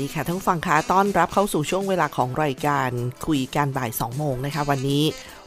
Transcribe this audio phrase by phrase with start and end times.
[0.00, 2.90] ดีค่ะท่านผู้ฟังคะต้อนรับเข้าสู่ช่วงเวลาของรายการ
[3.26, 5.04] คุยกันบ่าย 2 โมงนะคะ วันนี้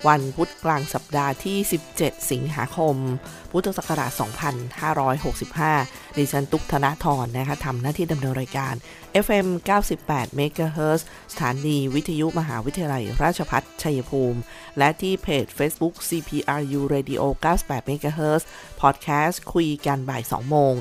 [0.07, 1.57] วันพุธกลางสัปดาห์ที่
[1.93, 2.95] 17 สิงหาคม
[3.51, 4.11] พุทธศักราช
[5.33, 8.73] 2565 ดิฉัน ตุกธนาธรนะคะทำหน้าที่ดำเนินรายการ
[9.25, 9.47] FM
[9.97, 14.39] 98 MHz สถานีวิทยุมหาวิทยาลัย ราชพัฒชัยภูมิ
[14.77, 17.21] และที่เพจ Facebook CPRU Radio
[17.55, 18.43] 98 MHz
[18.81, 20.73] Podcast คุยกันบ่าย 2 โมง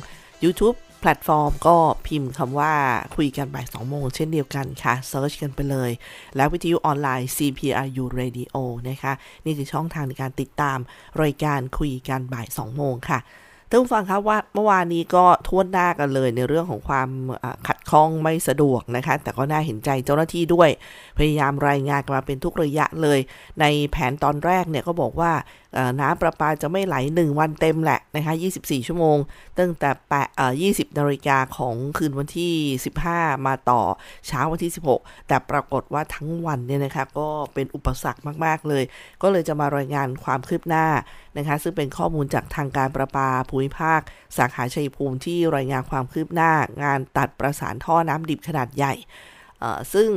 [0.44, 2.72] YouTube แพลตฟอร์มก็พิมพ์คำว่า
[3.16, 5.90] คุยกันบ่าย2โมงเช่นเดียวกันค่ะ search กันไปเลย
[6.36, 8.56] แล้ววิทยุออนไลน์ CPRU Radio
[8.88, 9.12] นะคะ
[9.44, 10.78] นี่คือช่องทางในการติดตาม
[11.22, 13.20] รายการคุยกันบ่าย2โมงค่ะ
[13.68, 17.08] ท่านผู้ฟังครับว่าเมื่อวานนี้ก็ถ้วนหน้ากันเลยในเรื่องของความ
[17.68, 20.68] ขัดข้องไม่สะดวกนะคะ แต่ก็น่าเห็นใจเจ้าหน้าที่ด้วย
[21.18, 23.18] พยายามรายงานกันมาเป็นทุกระยะเลย
[23.60, 25.32] ในแผนตอนแรกเนี่ยก็บอกว่า
[26.00, 29.18] น้ำประปาจะไม่ไหล 1 วันเต็มแหละนะคะ24 ชั่วโมง
[29.58, 30.28] ตั้งแต่แปด
[30.62, 32.52] 20นาฬิกาของคืนวันที่
[33.02, 33.82] 15 มาต่อ
[34.26, 38.84] เช้าวันที่ 16 แต่ปรากฏว่าทั้งวันเนี่ยนะคะก็เป็นอุปสรรคมาก ๆ เลย
[39.22, 40.86] ก็เลยจะมารายงานความคืบหน้า
[41.36, 44.00] นะคะซึ่งเป็นข้อมูลจากทางการประปาภูมิภาค
[44.36, 48.94] สาขาชัยภูมิที่รายงานความคืบหน้า งานตัดประสานท่อน้ำดิบขนาดใหญ่
[49.94, 50.10] ซึ่ง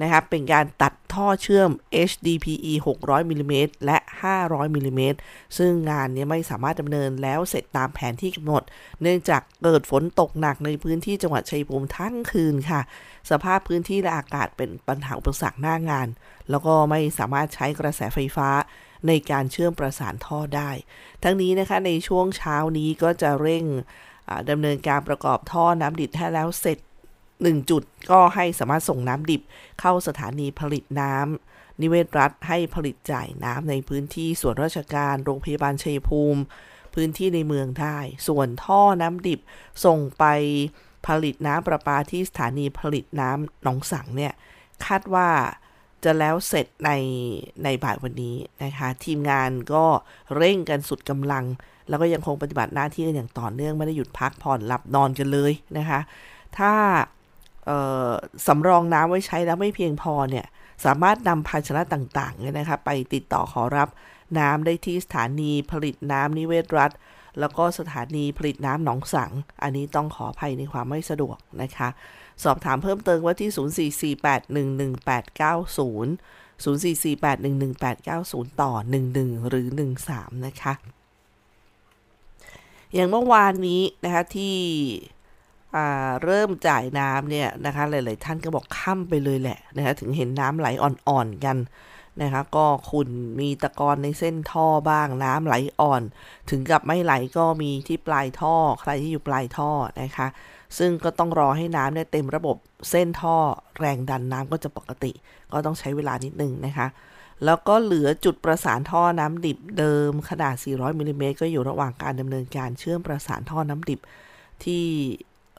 [0.00, 1.70] นะครับเป็นการตัดท่อเชื่อม
[2.10, 3.98] HDPE 600มิลิเมตรและ
[4.36, 5.18] 500มิลิเมตร
[5.58, 8.62] ซึ่งงานนี้ไม่สามารถดำเนินแล้วเสร็จตามแผนที่กำหนด
[9.02, 12.80] เนื่องจากเกิดฝนตกหนักในพื้นที่จังหวัดชัยภูมิทั้งคืนค่ะ
[13.30, 16.08] สภาพพื้นที่และอากาศเป็นปัญหาอุปสรรคหน้างาน
[16.50, 18.48] แล้วก็ไม่สามารถใช้กระแสไฟฟ้า
[19.06, 20.70] ในการเชื่อมประสานท่อได้
[21.22, 23.64] ทั้งนี้นะคะในช่วงเช้านี้ก็จะเร่ง
[24.50, 26.78] ดำเนินการประกอบท่อน้ำดิบให้แล้วเสร็จ
[27.44, 29.42] 1 จุดก็ให้สามารถส่งน้ำดิบ
[29.80, 36.40] เข้าสถานีผลิตน้ำนิเวศรัฐให้ผลิตจ่ายน้ำในพื้นที่ส่วนราชการโรงพยาบาลชัยภูมิ
[36.94, 37.98] พื้นที่ในเมืองได้
[38.28, 39.40] ส่วนท่อน้ำดิบ
[39.84, 40.24] ส่งไป
[41.06, 44.32] ผลิตน้ำประปาที่สถานีผลิตน้ำหนองสังเนี่ย
[44.86, 45.28] คาดว่า
[46.04, 46.90] จะแล้วเสร็จใน
[47.64, 49.84] ในบ่ายวันนี้นะคะ ทีมงานก็
[50.36, 51.44] เร่งกันสุดกำลัง
[51.88, 56.00] แล้วก็ยังคงปฏิบัติหน้าที่กันอย่างต่อเนื่องไม่ได้หยุดพักผ่อนหลับนอนกันเลยนะคะ
[56.58, 56.72] ถ้า
[58.46, 60.46] สำรองน้ำไว้ใช้แล้วไม่เพียงพอเนี่ย
[60.84, 63.88] สามารถนำภาชนะต่างๆเนี่ยนะคะไปติดต่อขอรับ
[64.38, 66.90] น้ำได้ที่สถานีผลิตน้ำนิเวศรัฐ
[67.40, 69.30] แล้วก็สถานีผลิตน้ำหนองสัง
[69.62, 71.88] อันนี้ต้องขออภัยในความไม่สะดวกนะคะ
[72.44, 73.50] สอบถามเพิ่มเติมว่าที่
[73.88, 78.72] 044811890 044811890 ต่อ
[79.12, 79.66] 11 หรือ
[80.06, 80.72] 13 นะคะ
[82.94, 84.56] อย่างเมื่อวานนี้นะคะที่
[86.24, 91.56] เริ่มจ่ายน้ำเนี่ยนะคะ หลาย ๆ ท่านก็บอกค่ำไปเลยแหละนะคะถึงเห็นน้ำไหลอ่อน ๆ กัน
[92.22, 93.08] นะคะก็คุณ
[93.40, 96.02] มีตะกอนในเส้นท่อบ้างน้ำไหลอ่อน
[96.50, 99.70] ถึงกับไม่ไหลก็มีที่ปลายท่อใครที่อยู่ปลายท่อ
[100.02, 100.26] นะคะ
[100.78, 102.56] ซึ่งก็ต้องรอให้น้ำเนี่ยเต็มระบบ
[102.90, 103.36] เส้นท่อ
[103.78, 105.12] แรงดันน้ำก็จะปกติ
[105.52, 106.86] ก็ต้องใช้เวลานิดนึงนะคะ
[107.44, 114.00] แล้วก็เหลือจุดประสานท่อน้ำดิบเดิมขนาด 400มิลิเมตรก็อยู่ระหว่างการดำเนินการเชื่อมประสานท่อน้ำดิบ
[114.64, 114.84] ที่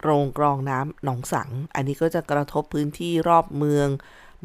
[0.01, 3.87] โรงกรองน้ำหนองสัง อันนี้ก็จะกระทบพื้นที่รอบเมือง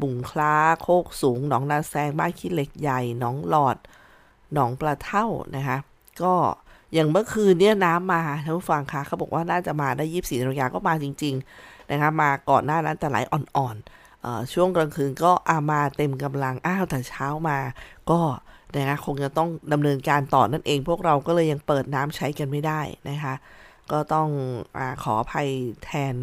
[0.01, 3.77] บุงคล้า โคกสูง หนองนาแซง บ้านขี้เหล็กใหญ่ หนองหลอด
[4.53, 5.77] หนองปลาเท่านะคะ
[6.21, 6.33] ก็
[6.93, 17.57] อย่างเมื่อคืนเนี่ยน้ำมาท่านผู้ฟังคะเขาบอกว่าน่าจะมาได้ยีิบสี่นาฬิกาก็มาจริง ๆ นะคะ มาก่อนหน้านั้นแต่ไหลอ่อนๆช่วงกลางคืนก็อามาเต็มกำลังอ้าวแต่เช้ามา
[18.11, 18.19] ก็
[18.75, 23.33] นะคะคงจะต้องดำเนินการต่อนั่นเอง พวกเราก็เลยยังเปิดน้ำใช้กันไม่ได้นะคะ
[23.91, 24.27] ก็ต้อง
[24.77, 25.49] อขออภัย
[25.83, 26.15] แทน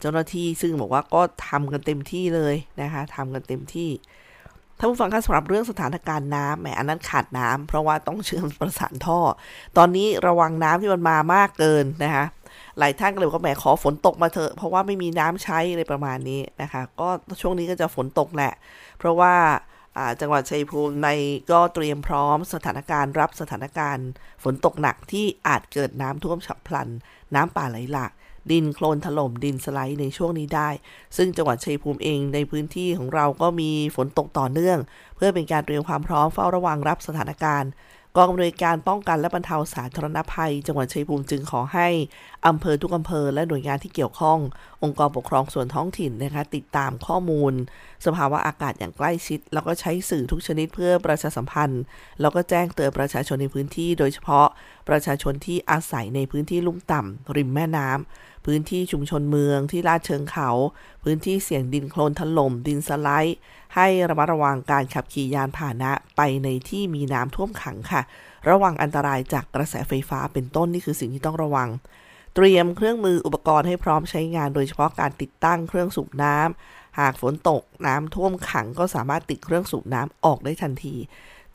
[0.00, 3.90] เจ้าหน้าที่ซึ่งบอกว่าก็ทำกันเต็มที่เลยนะคะทำกันเต็มที่
[4.78, 9.20] ท่านผู้ฟังคะสำหรับเรื่องสถานการณ์น้ำแหมอันนั้นขาดน้ำเพราะว่าต้องเชื่อมประสานท่อ
[9.76, 12.24] ตอนนี้ระวังน้ำที่มันมามากเกินนะคะ
[12.78, 17.08] หลายท่านก็เลยก็แหมขอฝนตกมาเถอะเพราะว่าไม่มีน้ำใช้อะไรประมาณนี้นะคะ ก็
[17.40, 18.52] ช่วงนี้ก็จะฝนตกแหละ
[18.98, 19.34] เพราะว่า
[20.20, 21.08] จังหวัดชัยภูมิใน
[21.50, 24.08] ก็เตรียมพร้อมสถานการณ์รับสถานการณ์
[24.42, 26.88] ฝนตกหนักที่อาจเกิดน้ำท่วมฉับพลัน
[27.34, 28.12] น้ำป่าไหลหลาก
[28.50, 30.68] ดินโคลนถล่มดินสไลด์ในช่วงนี้ได้
[31.16, 34.78] ซึ่งจังหวัดชัยภูมิเองในพื้นที่ของเราก็มีฝนตกต่อเนื่อง
[35.16, 37.70] เพื่อเป็นการเตรียมความพร้อมเฝ้าระวังรับสถานการณ์
[38.16, 41.88] กองอำนวยการป้องกันและบรรเทาสาธารณภัย จังหวัดชัยภูมิจึงขอให้
[42.46, 44.38] อำเภอทุกอำเภอและหน่วยงานที่เกี่ยวข้อง
[44.82, 47.52] องค์กรปกครองส่วนท้องถิ่นนะคะติดตามข้อมูล
[48.06, 51.82] สภาวะอากาศอย่างใกล้ชิด แล้วก็ใช้สื่อทุกชนิดเพื่อประชาสัมพันธ์
[52.20, 54.46] แล้วก็แจ้งเตือนประชาชนในพื้นที่ โดยเฉพาะ
[54.88, 60.50] ประชาชนที่อาศัยในพื้นที่ลุ่มต่ำริมแม่น้ำ พื้นที่ชุมชนเมืองที่ลาดเชิงเขา
[61.04, 63.38] พื้นที่เสี่ยงดินโคลนถล่ม ดินสไลด์
[63.74, 68.02] ให้ระมัดระวังการขับขี่ยานพาหนะไปในที่มีน้ำท่วมขังค่ะ
[68.48, 71.68] ระวังอันตรายจากกระแสไฟฟ้าเป็นต้นนี่คือสิ่งที่ต้องระวัง
[72.34, 80.96] เตรียมเครื่องมืออุปกรณ์ให้พร้อมใช้งาน โดยเฉพาะการติดตั้งเครื่องสูบน้ำหากฝนตกน้ำท่วมขังก็สามารถติดเครื่องสูบน้ำออกได้ทันที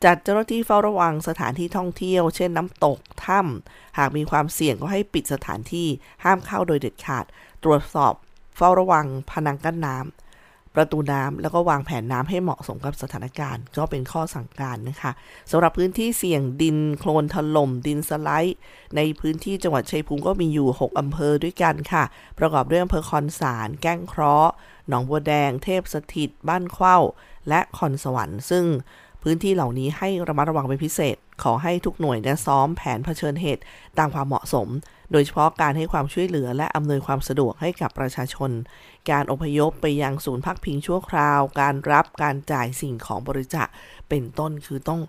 [0.04, 5.88] จัดเจ้าหน้าที่เฝ้าระวังสถานที่ท่องเที่ยว เช่นน้ำตก ถ้ำ หากมีความเสี่ยงก็ให้ปิดสถานที่
[6.24, 7.24] ห้ามเข้าโดยเด็ดขาด
[7.64, 8.14] ตรวจสอบ
[8.56, 15.12] เฝ้าระวัง พนังกั้นน้ำ ประตูน้ำ แล้วก็วางแผนน้ำให้เหมาะสมกับสถานการณ์ ก็เป็นข้อสั่งการนะคะ
[15.50, 18.58] สำหรับพื้นที่เสี่ยงดินโคลนถล่ม ดินสไลด์
[18.96, 22.04] ในพื้นที่จังหวัดชัยภูมิก็มีอยู่ 6 อำเภอด้วยกันค่ะ
[22.38, 24.52] ประกอบด้วยอำเภอคอนสาร แก้งเคราะห์
[24.88, 26.98] หนองบัวแดง เทพสถิต บ้านเข้า
[27.48, 28.64] และคอนสวรรค์ ซึ่ง
[29.28, 33.62] พื้นที่เหล่านี้ให้ระมัดระวังเป็นพิเศษ ขอให้ทุกหน่วยนะซ้อมแผนเผชิญเหตุ
[33.98, 34.68] ตามความเหมาะสม
[35.12, 38.50] โดยเฉพาะการให้ความช่วยเหลือและอำนวยความสะดวกให้กับประชาชน
[39.10, 43.68] การอพยพไปยังศูนย์พักพิงชั่วคราว การรับการจ่ายสิ่งของบริจาค
[44.08, 45.00] เป็นต้นคือต้อง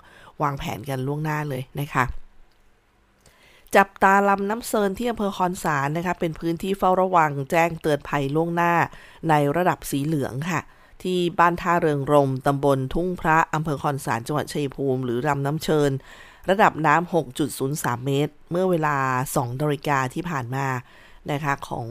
[0.41, 2.05] วางแผนกันล่วงหน้าเลยนะคะ
[3.75, 8.73] จับตาลำน้ำเซินที่อำเภอคอนสารนะคะเป็นพื้นที่เฝ้าระวังแจ้งเตือนภัยล่วงหน้า
[9.29, 10.61] ในระดับสีเหลืองค่ะ
[11.03, 15.91] ที่บ้านท่าเริงรมตำบลทุ่งพระอำเภอคอนสารจังหวัดชัยภูมิ หรือรำน้ำเชิญ
[16.49, 17.13] ระดับน้ำ
[17.53, 18.95] 6.03 เมตร เมื่อเวลา
[19.31, 20.67] 2นาฬิกาที่ผ่านมา
[21.31, 21.87] นะคะของ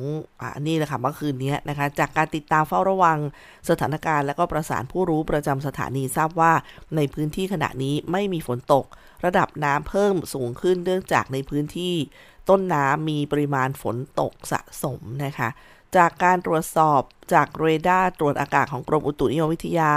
[0.55, 3.19] อันนี้แหละค่ะเมื่อคืนนี้นะคะจากการติดตามเฝ้าระวัง
[3.69, 6.53] สถานการณ์ และก็ประสานผู้รู้ประจำสถานีทราบว่า
[6.97, 8.85] ในพื้นที่ขณะนี้ไม่มีฝนตก
[9.25, 11.95] ระดับน้ำเพิ่มสูงขึ้นเนื่องจากในพื้นที่
[12.49, 15.49] ต้นน้ำมีปริมาณฝนตกสะสมนะคะ
[15.97, 17.01] จากการตรวจสอบ
[17.33, 19.93] จากเรดาร์ตรวจอากาศของกรมอุตุนิยมวิทยา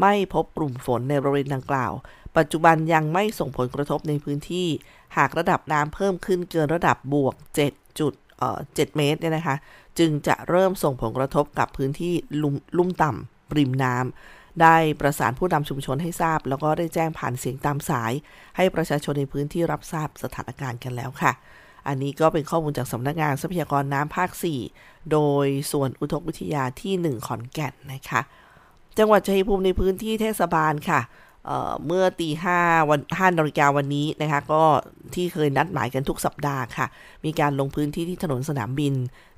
[0.00, 1.92] ไม่พบกลุ่มฝนในบริเวณดังกล่าว
[2.36, 4.68] ปัจจุบันยังไม่ส่งผลกระทบในพื้นที่
[5.16, 7.34] หากระดับน้ำเพิ่มขึ้นเกินระดับบวก
[7.66, 9.56] 7 จุดเอ่อ7เมตรเนี่ยนะคะ
[9.98, 18.12] จึงจะเริ่มส่งผลกระทบกับพื้นที่ลุ่มลุ่มต่ำริมน้ำได้ประสานผู้นำชุมชนให้ทราบ แล้วก็ได้แจ้งผ่านเสียงตามสาย
[18.56, 21.32] ให้ประชาชนในพื้นที่รับทราบสถานการณ์กันแล้วค่ะ
[21.88, 24.30] อันนี้ก็เป็นข้อมูลจากสำนักงานทรัพยากรน้ำภาค
[24.70, 28.20] 4 โดยส่วนอุทกวิทยาที่ 1 ขอนแก่นนะคะ
[28.98, 31.00] จังหวัดชัยภูมิในพื้นที่เทศบาลค่ะ
[31.86, 32.58] เมื่อตีห้า
[32.90, 34.62] วันห้านาฬิกาวันนี้นะคะก็
[35.14, 36.86] ที่เคยนัดหมายกันทุกสัปดาห์ค่ะ
[37.24, 38.94] มีการลงพื้นที่ที่ถนนสนามบิน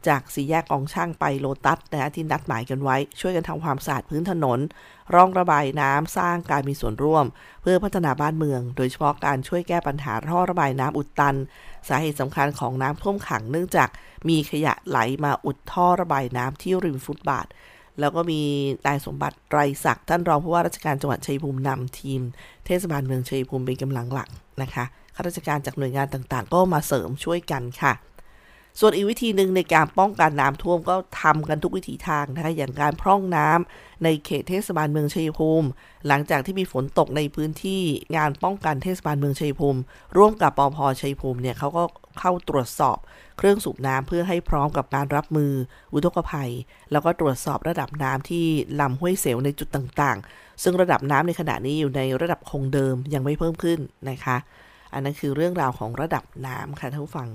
[0.08, 4.58] จากสี่แยกกองช่างไปโลตัสนะที่นัดหมายกันไว้ ช่วยกันทำความสะอาดพื้นถนน
[5.14, 7.24] ร่องระบายน้ำสร้างการมีส่วนร่วม
[7.62, 11.36] เพื่อพัฒนาบ้านเมือง โดยเฉพาะการช่วยแก้ปัญหาท่อระบายน้ำอุดตัน
[11.88, 13.88] สาเหตุสำคัญของน้ำท่วมขังเนื่องจาก
[14.28, 17.46] มีขยะไหลมาอุดท่อระบายน้ำที่ริมฟุตบาท
[18.00, 18.40] แล้วก็มี
[18.86, 22.20] นายสมบัติไตรศักดิ์ท่านรองผู้ว่าราชการจังหวัดชัยภูมินำทีม
[22.66, 24.28] เทศบาลเมืองชัยภูมิเป็นกำลังหลัก
[24.62, 27.94] นะคะข้าราชการจากหน่วยงานต่างๆ ก็มาเสริมช่วยกันค่ะ
[28.80, 35.68] ส่วนอีกวิธีหนึ่งในการป้องกันน้ำท่วมก็ทำกันทุกวิถีทางนะคะอย่างการพร่องน้ำในเขตเทศบาลเมืองชัยภูมิ
[36.06, 37.82] หลังจากที่มีฝนตกในพื้นที่
[38.16, 39.80] งานป้องกันเทศบาลเมืองชัยภูมิ
[40.16, 41.82] ร่วมกับปอพชัยภูมิเนี่ยเขาก็
[42.18, 42.98] เข้าตรวจสอบ
[43.38, 45.52] เครื่องสูบน้ำเพื่อให้พร้อมกับการรับมือ
[45.92, 46.50] อุทกภัย
[46.92, 48.46] แล้วก็ตรวจสอบระดับน้ำที่
[48.80, 53.78] ลำห้วยเสวในจุดต่างๆ ซึ่งระดับน้ำในขณะนี้อยู่ในระดับคงเดิมยังไม่เพิ่มขึ้น
[54.10, 54.36] นะคะ
[54.92, 57.28] อันนั้นคือเรื่องราวของระดับน้ำค่ะท่านผู้ฟัง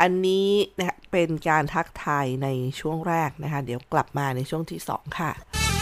[0.00, 0.48] อันนี้
[0.78, 2.48] นะเป็นการทักทายใน
[2.80, 5.32] ช่วงแรกนะคะ เดี๋ยวกลับมาในช่วงที่ 2 ค่ะ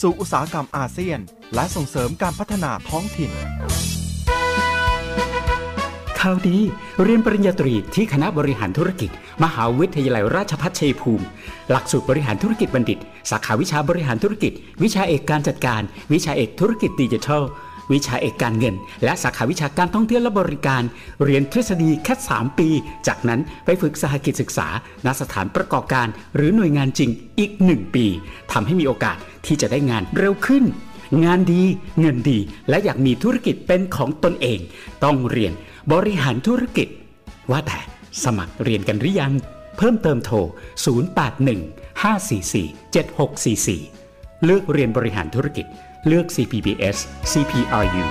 [0.00, 1.18] สู่อุตสาหกรรมอาเซียน
[1.54, 3.30] และส่งเสริมการพัฒนาท้องถิ่น
[6.20, 6.58] ข่าวดี
[7.02, 9.10] เรียนปริญญาตรีที่คณะบริหารธุรกิจ
[9.44, 11.24] มหาวิทยาลัยราชภัฏชัยภูมิ
[11.70, 12.98] หลักสูตรบริหารธุรกิจบัณฑิต
[13.30, 17.42] สาขาวิชาบริหารธุรกิจ วิชาเอกการจัดการ วิชาเอกธุรกิจดิจิทัล
[17.92, 18.74] วิชาเอกการเงิน
[19.04, 20.82] และสาขาวิชาการท่องเที่ยวและบริการ
[21.24, 22.68] เรียนทฤษฎีแค่ 3 ปี
[23.06, 24.68] จากนั้นไปฝึกสหกิจศึกษา
[25.06, 28.06] ณสถานประกอบการ หรือหน่วยงานจริงอีก 1 ปี
[28.52, 29.16] ทำให้มีโอกาส
[29.46, 30.64] ที่จะได้งานเร็วขึ้น
[31.24, 31.62] งานดี
[32.00, 32.38] เงินดี
[32.68, 34.58] และอยากมีธุรกิจเป็นของตนเอง
[35.04, 35.52] ต้องเรียน
[35.92, 36.88] บริหารธุรกิจ
[37.50, 37.78] ว่าแต่
[38.24, 39.32] สมัครเรียนกันหรือยัง
[39.76, 40.36] เพิ่มเติมโทร
[41.40, 45.66] 081 544 7644 เลือกเรียนบริหารธุรกิจ
[46.08, 46.96] เลือก CPBS
[47.32, 48.04] CPRU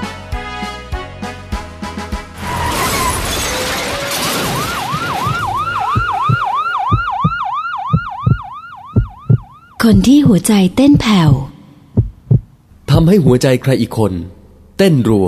[9.84, 11.32] คนที่หัวใจเต้นแผ่ว
[12.92, 14.14] ทำให้หัวใจใครอีกคน
[14.78, 15.28] เต้นรัว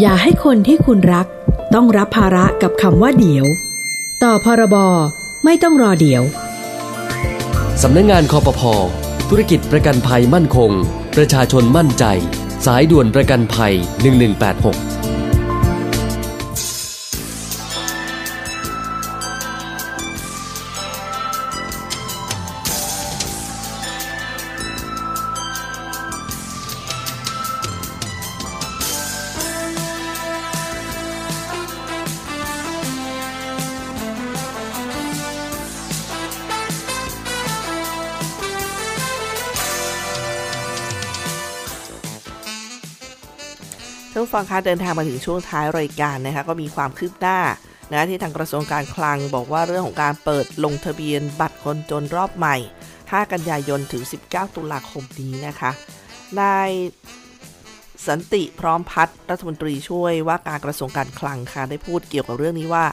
[0.00, 1.26] อย่าให้คนที่คุณรัก
[1.74, 3.46] ต้องรับภาระกับคำว่าเดี๋ยว
[4.22, 4.76] ต่อพรบ
[5.44, 6.22] ไม่ต้องรอเดี๋ยว
[7.82, 9.01] สำนักงงานคอปพอ
[9.34, 10.70] ธุรกิจประกันภัยมั่นคง
[11.16, 12.04] ประชาชนมั่นใจ
[12.66, 13.74] สายด่วนประกันภัย
[14.36, 47.38] 1186านผู้ฟังคะเดินทางมาถึงช่วงท้ายรายการนะคะก็มีความคืบหน้า
[47.92, 52.56] นะที่ทางกระทรวงการคลังบอกว่าเรื่องของการเปิดลงทะเบียนบัตรคนจนรอบใหม่
[52.90, 55.70] 5 กันยายนถึง 19 ตุลาคมนี้นะคะ
[56.40, 56.70] นาย
[58.06, 62.84] สันติพร้อมพัฒน์รัฐมนตรีช่วยว่าการกระทรวงการคลังค่ะได้พูดเกี่ยวกับเรื่องนี้ว่า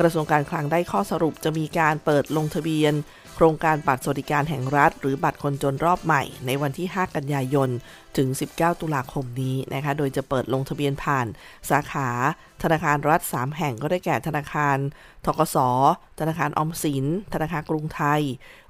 [0.00, 2.92] กระทรวงการคลังได้ข้อสรุปจะมีการเปิดลงทะเบียน
[3.34, 7.70] โครงการบัตรสวัสดิการแห่งรัฐ หรือบัตรคนจนรอบใหม่ ในวันที่ 5 กันยายน
[8.16, 11.26] ถึง 19 ตุลาคมนี้นะคะ โดยจะเปิดลงทะเบียนผ่าน
[11.70, 12.08] สาขา
[12.62, 14.76] ธนาคารรัฐ 3 แห่งก็ได้แก่ธนาคาร
[15.26, 15.56] ทกส
[16.20, 18.22] ธนาคารออมสิน ธนาคารกรุงไทย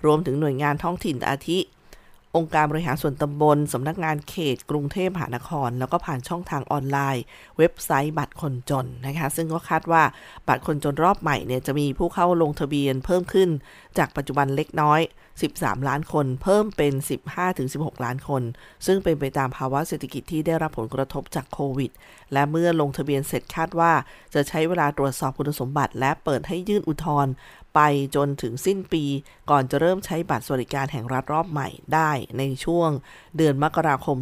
[0.05, 1.61] รวมถึงหน่วยงานท้องถิ่นอาทิ
[2.39, 7.25] องค์การบริหารส่วนตำบล สำนักงานเขต กรุงเทพมหานคร แล้วก็ผ่านช่องทางออนไลน์
[7.59, 10.03] เว็บไซต์บัตรคนจนนะคะ ซึ่งก็คาดว่า
[10.49, 13.49] บัตรคนจนรอบใหม่เนี่ยจะมีผู้เข้าลงทะเบียนเพิ่มขึ้น
[13.99, 15.01] จากปัจจุบันเล็กน้อย
[15.43, 16.93] 13 ล้านคน เพิ่มเป็น
[17.49, 18.43] 15-16 ล้านคน
[18.87, 21.91] ซึ่งเป็นไปตามภาวะเศรษฐกิจที่ได้รับผลกระทบจากโควิด
[22.33, 23.93] และเมื่อลงทะเบียนเสร็จคาดว่า
[24.35, 27.33] จะใช้เวลาตรวจสอบคุณสมบัติ และเปิดให้ยื่นอุทธรณ์
[27.75, 27.81] ไป
[28.17, 29.05] จนถึงสิ้นปี
[29.51, 32.91] ก่อนจะเริ่มใช้บัตรสวัสดิการแห่งรัฐรอบใหม่ได้ในช่วง
[33.37, 34.17] เดือนมกราคม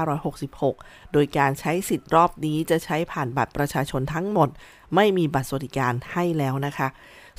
[0.00, 4.48] 2566 โดยการใช้สิทธิ์รอบนี้จะใช้ผ่านบัตรประชาชนทั้งหมด
[4.94, 6.88] ไม่มีบัตรสวัสดิการให้แล้วนะคะ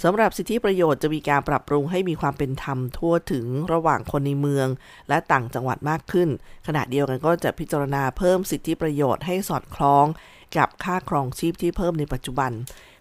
[0.04, 4.68] สำหรับสิทธิประโยชน์จะมีการปรับปรุงให้มีความเป็นธรรมทั่วถึงระหว่างคนในเมือง
[5.10, 6.30] และต่างจังหวัดมากขึ้น
[6.68, 10.06] ขณะเดียวกันก็จะพิจารณาเพิ่มสิทธิประโยชน์ให้สอดคล้อง
[10.58, 12.52] กับค่าครองชีพที่เพิ่มในปัจจุบัน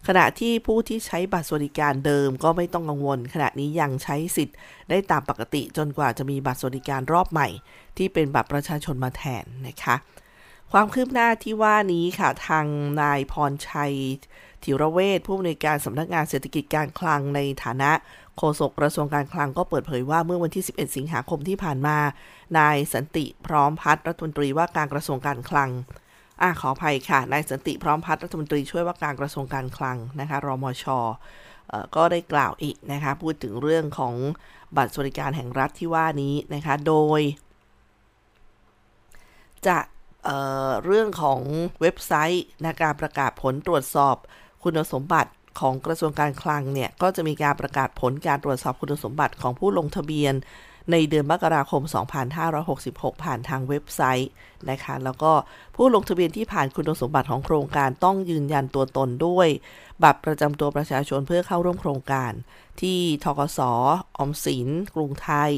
[0.09, 4.57] ขณะที่ผู้ที่ใช้บัตรสวัสดิการเดิมก็ไม่ต้องกังวล ขณะนี้ยังใช้สิทธิ์
[4.91, 7.49] ได้ตามปกติจนกว่าจะมีบัตรสวัสดิการรอบใหม่
[7.97, 9.97] ที่เป็นบัตรประชาชนมาแทนนะคะ
[10.73, 12.67] ความคืบหน้าที่ว่านี้ค่ะทาง
[13.03, 13.95] นายพรชัย
[14.65, 17.91] ธิรเวชผู้อำนวยการสำนักงานเศรษฐกิจการคลังในฐานะ
[18.37, 21.99] โฆษกกระทรวงการคลังก็เปิดเผยว่าเมื่อวันที่ 11 สิงหาคมที่ผ่านมา
[22.59, 25.71] นายสันติพร้อมพัฒน์รัฐมนตรีว่าการกระทรวงการคลัง
[26.43, 30.85] อ่าขออภัยค่ะ นายสันติพร้อมพัฒน์รัฐมนตรีช่วยว่าการกระทรวงการคลังนะคะ รมช
[31.97, 34.15] ก็ได้กล่าวอีกนะคะ พูดถึงเรื่องของ
[34.77, 37.21] บัตรสวัสดิการแห่งรัฐที่ว่านี้นะคะ โดย
[39.67, 39.79] จะ
[40.25, 41.41] เเรื่องของ
[41.81, 44.17] เว็บไซต์ในการประกาศผลตรวจสอบ
[44.65, 50.35] คุณสมบัติของกระทรวงการคลังเนี่ย ก็จะมีการประกาศผลการตรวจสอบคุณสมบัติของผู้ลงทะเบียน
[50.93, 51.83] ในเดือนมกราคม
[52.53, 54.31] 2566 ผ่านทางเว็บไซต์
[54.71, 55.33] นะคะ แล้วก็
[55.77, 59.49] ผู้ลงทะเบียนที่ผ่านคุณสมบัติของโครงการต้องยืนยันตัวตนด้วย
[60.03, 62.33] บัตรประจำตัวประชาชนเพื่อเข้าร่วมโครงการ
[62.81, 63.73] ที่ทกสอ
[64.19, 65.53] อมสิน กรุงไทย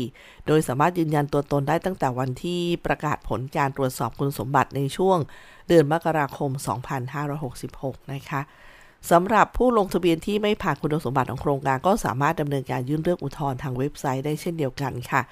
[0.46, 5.18] โดยสามารถยืนยันตัวตนได้ตั้งแต่วันที่ประกาศผลการตรวจสอบคุณสมบัติในช่วง
[5.68, 6.50] เดือนมกราคม
[7.32, 8.40] 2566 นะคะ
[9.10, 15.22] สำหรับผู้ลงทะเบียนที่ไม่ผ่านคุณสมบัติของโครงการก็สามารถดำเนินการยื่นเรื่องอุทธรณ์ทางเว็บไซต์ได้เช่นเดียวกันค่ะ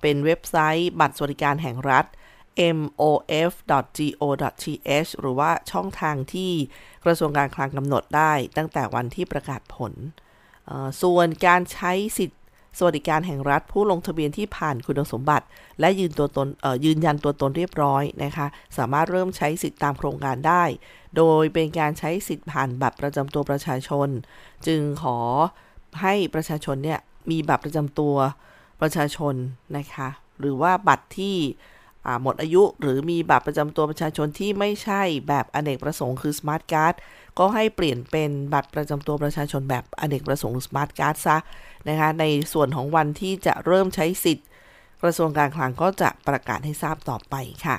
[0.00, 2.04] เป็นเว็บไซต์บัตรสวัสดิการแห่งรัฐ
[2.76, 4.30] mof.go.th
[5.20, 6.52] หรือว่าช่องทางที่
[7.04, 9.92] กระทรวงการคลังกำหนดได้ตั้งแต่วันที่ประกาศผล
[11.02, 12.39] ส่วนการใช้สิทธิ
[12.78, 15.46] สวัสดิการแห่งรัฐผู้ลงทะเบียนที่ผ่านคุณสมบัติ
[15.80, 16.48] และยืนตัวตน
[16.84, 18.46] ยืนยันตัวตนเรียบร้อยนะคะ
[18.78, 20.64] สามารถเริ่มใช้สิทธิ์ตามโครงการได้
[21.16, 24.08] โดยเป็นการใช้สิทธิ์ผ่านบัตรประจำตัวประชาชน
[24.66, 25.18] จึงขอ
[26.02, 27.00] ให้ประชาชนเนี่ย
[27.30, 28.14] มีบัตรประจำตัว
[28.80, 29.34] ประชาชน
[29.76, 30.08] นะคะ
[30.40, 31.36] หรือว่าบัตรที่
[32.22, 36.94] หมดอายุหรือมีบัตรประจำตัวประชาชนที่ไม่ใช่แบบอเนกประสงค์คือสมาร์ทการ์ด
[37.38, 41.36] ก็ให้เปลี่ยนเป็นบัตรประจำตัวประชาชนแบบอเนกประสงค์สมาร์ทการ์ดซะ
[41.88, 44.46] นะคะในส่วนของวันที่จะเริ่มใช้สิทธิ์
[45.02, 47.34] กระทรวงการคลังก็จะประกาศให้ทราบต่อไป
[47.66, 47.76] ค่ะ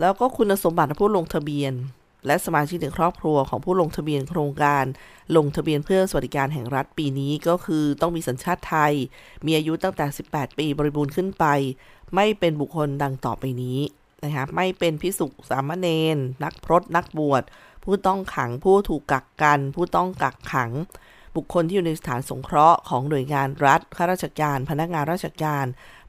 [0.00, 1.72] แล้วก็คุณสมบัติผู้ลงทะเบียน
[2.26, 4.84] และสมาชิกในครอบครัวของผู้ลงทะเบียนโครงการ
[5.36, 8.94] ลงทะเบียนเพื่อสวัสดิการแห่งรัฐปีนี้ก็คือต้องมีสัญชาติไทย
[9.46, 11.44] มีอายุตั้งแต่ 18 ปีบริบูรณ์ขึ้นไป
[12.14, 13.78] ไม่เป็นบุคคลดังต่อไปนี้
[14.24, 17.42] นะคะไม่เป็นพิสุสามเณรนักพรตนักบวช
[17.84, 20.70] ผู้ต้องขังผู้ถูกกักกัน ผู้ต้องกักขัง
[21.36, 25.64] บุคคลที่อยู่ในสถานสงเคราะห์ของหน่วยงานรัฐ ข้าราชการ พนักงานราชการ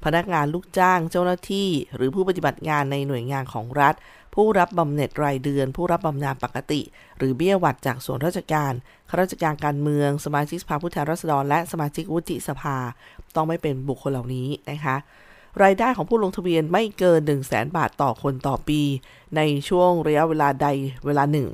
[0.06, 3.96] พนักงานลูกจ้าง เจ้าหน้าที่ หรือผู้ปฏิบัติงานในหน่วยงานของรัฐ
[4.36, 6.82] ผู้รับบำเหน็จรายเดือน ผู้รับบำนาญปกติ
[7.18, 8.74] หรือเบี้ยหวัดจากส่วนราชการ
[9.10, 12.78] ข้าราชการการเมือง สมาชิกสภาผู้แทนราษฎร และสมาชิกวุฒิสภา
[13.36, 14.96] ต้องไม่เป็นบุคคลเหล่านี้นะคะ
[15.63, 18.82] รายได้ของผู้ลงทะเบียนไม่เกิน 1 0 0 0 0แบาทต่อคนต่อปี
[19.36, 20.68] ในช่วงระยะเวลาใด
[21.06, 21.50] เวลาหนึ่ง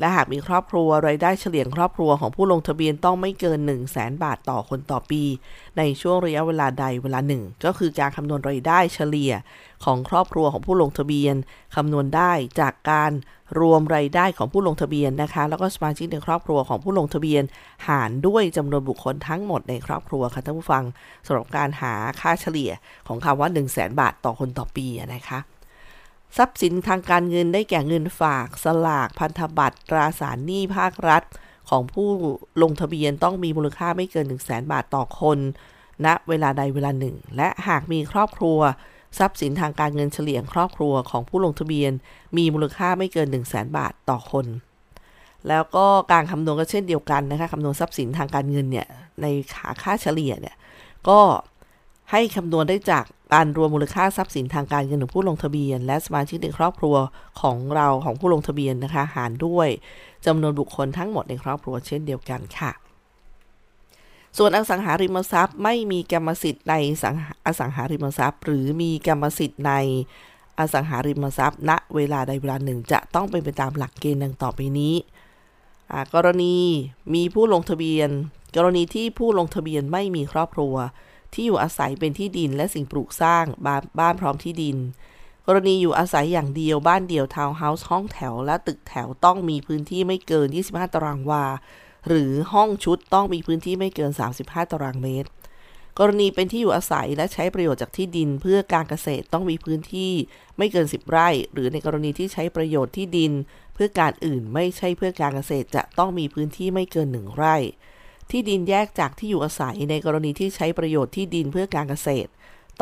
[0.00, 5.22] และหากมีครอบครัวรายได้เฉลี่ยครอบครัวของผู้ลงทะเบียนต้องไม่เกิน 1 0 0 0 0แบาทต่อคนต่อปี
[5.78, 9.32] ในช่วงระยะเวลาใดเวลาหนึ่ง ก็คือการคำนวณรายได้เฉลี่ย
[9.84, 11.34] ของครอบครัวของผู้ลงทะเบียน
[11.76, 13.12] คำนวณได้จากการ
[13.60, 17.42] รวมรายได้ของผู้ลงทะเบียนนะคะ แล้วก็สมาชิกในครอบครัวของผู้ลงทะเบียน
[17.88, 20.84] หารด้วยจำนวนบุคคลทั้งหมดในครอบครัวค่ะท่านผู้ฟัง
[21.26, 22.70] สำหรับการหาค่าเฉลี่ย
[23.06, 25.38] ของคำว่า 1 0 0 0 0แบาทต่อคนต่อปีนะคะ
[26.36, 31.22] ทรัพย์สินทางการเงินได้แก่เงินฝาก สลาก พันธบัตร ตราสารหนี้ภาครัฐ
[31.70, 32.08] ของผู้
[32.62, 35.38] ลงทะเบียนต้องมีมูลค่าไม่เกิน 1 0 0 0 0แบาทต่อคน
[36.06, 38.58] ณเวลาใดเวลาหนึ่ง และหากมีครอบครัว
[39.18, 41.92] ทรัพย์สินทางการเงินเฉลี่ยครอบครัวของผู้ลงทะเบียน
[42.36, 44.46] มีมูลค่าไม่เกิน 1 0 0 0 0แบาทต่อคน
[45.48, 48.86] แล้วก็การคำนวณก็เช่นเดียวกันนะคะคำนวณทรัพย์สินทางการเงินเนี่ย
[49.22, 50.56] ในขาค่าเฉลี่ยเนี่ย
[51.08, 51.20] ก็
[52.10, 56.96] ให้คำนวณได้จาก การรวมมูลค่าทรัพย์สินทางการเงินของผู้ลงทะเบียน และสมาชิกในครอบครัว
[57.40, 59.68] ของเราของผู้ลงทะเบียนนะคะหารด้วย
[60.26, 62.72] จำนวนบุคคลทั้งหมดในครอบครัวเช่นเดียวกันค่ะ
[64.38, 66.74] ส่วนอสังหาริมทรัพย์ไม่มีกรรมสิทธิ์ใน
[67.46, 69.72] อสังหาริมทรัพย์ หรือมีกรรมสิทธิ์ใน
[70.58, 74.94] อสังหาริมทรัพย์ ณ เวลาใดเวลาหนึ่งจะต้องเป็นไปตามหลักเกณฑ์ดังต่อไปนี้
[76.14, 76.56] กรณี
[77.14, 78.08] มีผู้ลงทะเบียน
[78.56, 80.74] กรณีที่ผู้ลงทะเบียนไม่มีครอบครัว
[81.32, 84.76] ที่อยู่อาศัยเป็นที่ดินและสิ่งปลูกสร้างบ้านบ้านพร้อมที่ดิน
[85.46, 91.44] กรณีอยู่อาศัยอย่างเดียวบ้านเดียวทาวน์เฮาส์ห้องแถวและตึกแถวต้องมีพื้นที่ไม่เกิน 25 ตารางวา
[92.08, 94.10] หรือห้องชุดต้องมีพื้นที่ไม่เกิน
[94.42, 95.28] 35 ตารางเมตร
[95.98, 100.12] กรณีเป็นที่อยู่อาศัยและใช้ประโยชน์จากที่ดินเพื่อการเกษตรต้องมีพื้นที่
[100.58, 103.32] ไม่เกิน 10 ไร่ หรือในกรณีที่ใช้ประโยชน์ที่ดิน
[103.74, 107.56] เพื่อการอื่นไม่ใช่เพื่อการเกษตรจะต้องมีพื้นที่ไม่เกิน 1 ไร่
[108.30, 112.30] ที่ดินแยกจากที่อยู่อาศัยในกรณีที่ใช้ประโยชน์ที่ดินเพื่อการเกษตร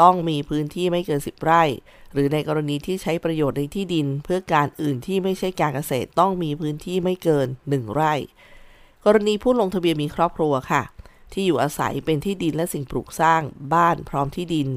[0.01, 1.63] ต้องมีพื้นที่ไม่เกิน 10 ไร่
[2.13, 8.15] หรือในกรณีที่ใช้ประโยชน์ในที่ดินเพื่อการอื่นที่ไม่ใช่การเกษตร ต้องมีพื้นที่ไม่เกิน 1 ไร่
[9.05, 10.83] กรณีผู้ลงทะเบียนมีครอบครัวค่ะ
[11.33, 13.43] ที่อยู่อาศัยเป็นที่ดินและสิ่งปลูกสร้าง
[13.75, 14.69] บ้านพร้อมที่ดิน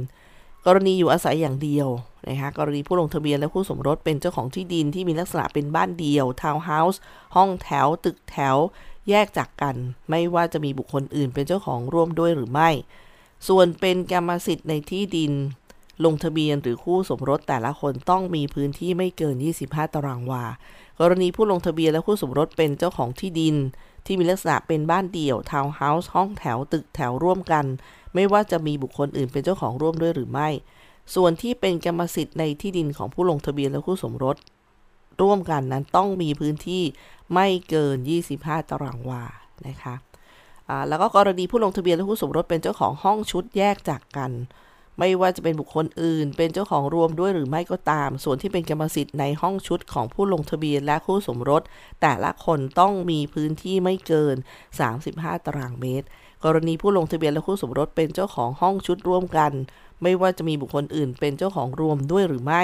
[0.65, 1.87] กรณีอยู่อาศัยอย่างเดียว
[2.27, 6.99] นะคะกรณีผู้ลงทะเบียนและผู้สมรสเป็นเจ้าของที่ดินที่มีลักษณะเป็นบ้านเดียวทาวน์เฮาส์
[7.35, 8.57] ห้องแถว ตึกแถว
[9.09, 9.75] แยกจากกัน
[10.09, 12.69] ไม่ว่าจะมีบุคคลอื่นเป็นเจ้าของร่วมด้วยหรือไม่
[13.47, 15.31] ส่วนเป็นกรรมสิทธิ์ในที่ดิน
[16.05, 19.35] ลงทะเบียนหรือคู่สมรสแต่ละคนต้องมีพื้นที่ไม่เกิน
[19.65, 20.45] 25 ตารางวา
[20.99, 23.55] กรณีผู้ลงทะเบียนและคู่สมรสเป็นเจ้าของที่ดิน
[24.05, 27.65] ที่มีลักษณะเป็นบ้านเดี่ยวทาวน์เฮาส์ห้องแถวตึกแถวร่วมกัน
[28.13, 30.49] ไม่ว่าจะมีบุคคลอื่นเป็นเจ้าของร่วมด้วยหรือไม่
[31.15, 34.35] ส่วนที่เป็นกรรมสิทธิ์ในที่ดินของผู้ลงทะเบียนและคู่สมรส
[35.21, 36.83] ร่วมกันนั้นต้องมีพื้นที่
[37.33, 37.97] ไม่เกิน
[38.33, 39.23] 25 ตารางวา
[39.67, 39.95] นะคะ
[40.87, 44.31] แล้วก็กรณีผู้ลงทะเบียนและผู้สมรสเป็นเจ้าของห้องชุดแยกจากกัน
[44.99, 51.61] ไม่ว่าจะเป็นบุคคลอื่น เป็นเจ้าของรวมด้วยหรือไม่ก็ตาม ส่วนที่เป็นกรรมสิทธิ์ในห้องชุดของผู้ลงทะเบียนและคู่สมรส
[52.01, 54.35] แต่ละคนต้องมีพื้นที่ไม่เกิน
[54.91, 56.07] 35 ตารางเมตร
[56.43, 59.51] กรณีผู้ลงทะเบียนและคู่สมรสเป็นเจ้าของห้องชุดร่วมกัน
[60.01, 62.63] ไม่ว่าจะมีบุคคลอื่น เป็นเจ้าของรวมด้วยหรือไม่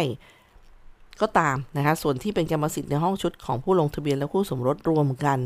[1.21, 5.39] ก็ตามนะคะ ส่วนที่เป็นกรรมสิทธิ์ในห้องชุดของผู้ลงทะเบียนและคู่สมรสรวมกัน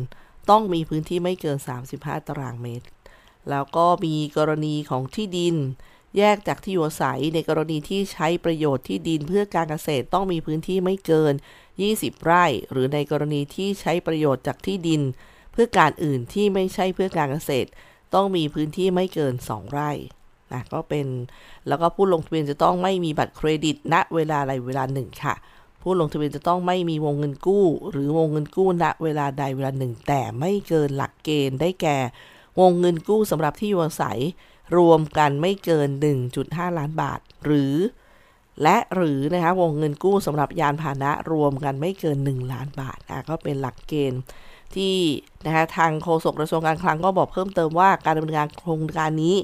[0.49, 1.57] ต้องมีพื้นที่ไม่เกิน
[1.91, 2.87] 35 ตารางเมตร
[3.49, 5.55] แล้วก็มีกรณีของที่ดิน
[6.17, 11.33] แยกจากที่อยู่อาศัยในกรณีที่ใช้ประโยชน์ที่ดินเพื่อการเกษตรต้องมีพื้นที่ไม่เกิน
[11.79, 15.01] 20 ไร่ หรือในกรณีที่ใช้ประโยชน์จากที่ดิน
[15.51, 17.69] เพื่อการอื่นที่ไม่ใช่เพื่อการเกษตร
[18.15, 19.91] ต้องมีพื้นที่ไม่เกิน 2 ไร่
[20.53, 21.07] นะก็เป็น
[21.67, 25.35] แล้วก็ผู้ลงทะเบียนจะต้องไม่มีบัตรเครดิตณเวลาใดเวลาหนึ่งค่ะ
[25.81, 31.97] ผู้ลงทะเบียนจะต้องไม่มีวงเงินกู้ หรือวงเงินกู้ณเวลาใดเวลาหนึ่ง แต่ไม่เกินหลักเกณฑ์ได้แก่
[32.59, 34.19] วงเงินกู้สำหรับที่อยู่อาศัย
[34.77, 35.89] รวมกันไม่เกิน
[36.33, 37.75] 1.5 ล้านบาท หรือ
[38.63, 44.21] และหรือนะคะวงเงินกู้สำหรับยานพาหนะรวมกันไม่เกิน 1 ล้านบาทนะก็เป็นหลักเกณฑ์
[44.75, 44.95] ที่
[45.45, 49.35] นะคะทางโฆษกกระทรวงการคลังก็บอกเพิ่มเติมว่าการดำเนินงานโครงการนี้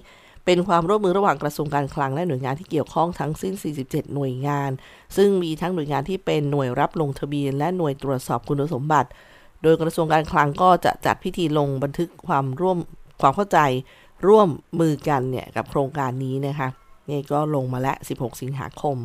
[0.49, 4.71] เป็นความร่วมมือระหว่างกระทรวงการคลังและหน่วยงานที่เกี่ยวข้องทั้งสิ้น 47 หน่วยงาน
[5.17, 9.09] ซึ่งมีทั้งหน่วยงานที่เป็นหน่วยรับลงทะเบียน และหน่วยตรวจสอบคุณสมบัติ
[9.63, 12.77] โดยกระทรวงการคลังก็จะจัดพิธีลงบันทึกความร่วม
[13.21, 13.59] ความเข้าใจ
[14.27, 14.47] ร่วม
[14.79, 16.69] มือกันเนี่ยกับโครงการนี้นะคะ
[17.09, 18.97] นี่ก็ลงมาแล้ว 16 สิงหาคม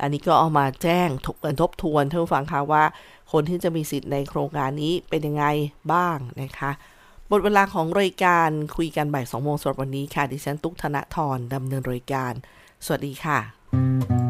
[0.00, 2.84] อันนี้ก็เอามาแจ้งทบทบทวนท่านผู้ฟังคะว่า
[3.32, 5.44] คนที่จะมีสิทธิ์ในโครงการนี้เป็นยังไง
[5.92, 6.70] บ้างนะคะ
[7.34, 12.32] มดเวลาของรายการคุยกันบ่ายสองโมงสดวันนี้ค่ะ ดิฉันตุ๊กธนทรดำเนินรายการ
[12.84, 14.23] สวัสดีค่ะ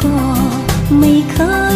[0.00, 1.67] ันก็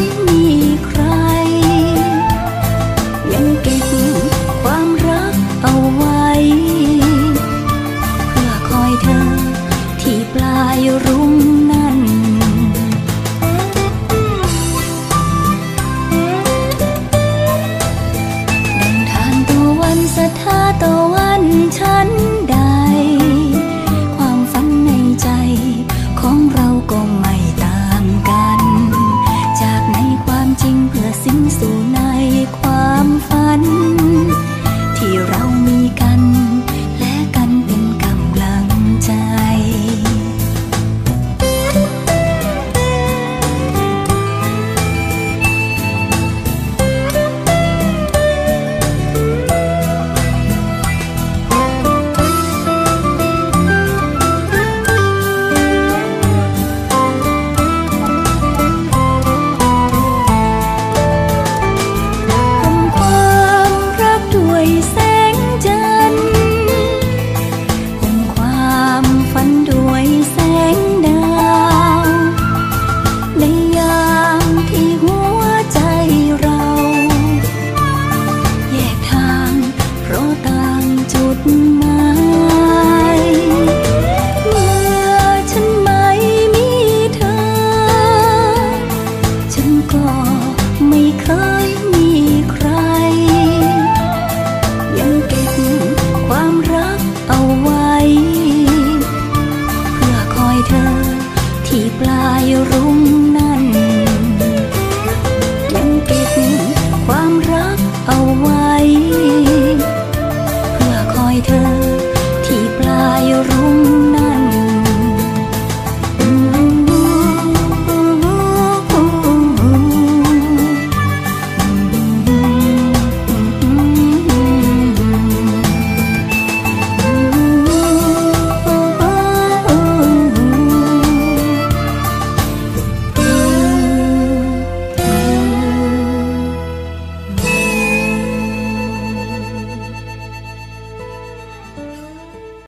[102.03, 103.22] ปลายรุ่ง